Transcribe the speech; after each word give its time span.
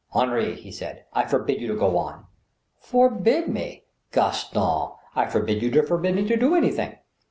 "Henri," 0.15 0.55
he 0.55 0.71
said," 0.71 1.05
I 1.13 1.25
forbid 1.27 1.61
you 1.61 1.67
to 1.67 1.75
go 1.77 1.95
on." 1.95 2.25
"Forbid 2.79 3.47
me! 3.49 3.83
Gaston, 4.11 4.93
I 5.15 5.27
forbid 5.27 5.61
you 5.61 5.69
to 5.69 5.83
forbid 5.83 6.15
me 6.15 6.25
to 6.27 6.37
do 6.37 6.55
any 6.55 6.71
thing." 6.71 6.97